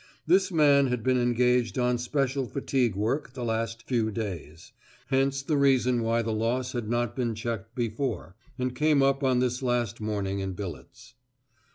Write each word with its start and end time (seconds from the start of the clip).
This 0.25 0.51
man 0.51 0.87
had 0.87 1.03
been 1.03 1.19
engaged 1.21 1.77
on 1.77 1.99
special 1.99 2.47
fatigue 2.47 2.95
work 2.95 3.33
the 3.33 3.43
last 3.45 3.83
few 3.83 4.09
days; 4.09 4.71
hence 5.09 5.43
the 5.43 5.57
reason 5.57 6.01
why 6.01 6.23
the 6.23 6.33
loss 6.33 6.71
had 6.71 6.89
not 6.89 7.15
been 7.15 7.35
checked 7.35 7.75
before, 7.75 8.35
and 8.57 8.73
came 8.75 9.03
up 9.03 9.23
on 9.23 9.37
this 9.41 9.61
last 9.61 10.01
morning 10.01 10.39
in 10.39 10.53
billets. 10.53 11.13